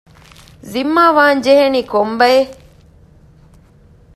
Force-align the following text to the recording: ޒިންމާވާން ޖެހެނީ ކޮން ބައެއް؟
ޒިންމާވާން 0.71 1.39
ޖެހެނީ 1.45 1.81
ކޮން 1.91 2.13
ބައެއް؟ 2.19 2.53